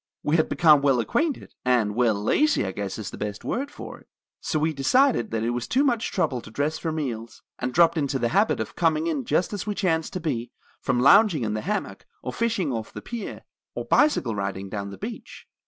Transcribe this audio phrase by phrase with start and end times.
[0.23, 3.99] We had become well acquainted, and well, lazy I guess is the best word for
[3.99, 4.07] it.
[4.39, 7.99] So we decided that it was too much trouble to dress for meals, and dropped
[7.99, 11.53] into the habit of coming in just as we chanced to be, from lounging in
[11.53, 13.43] the hammock, or fishing off the pier,
[13.75, 15.45] or bicycle riding down the beach.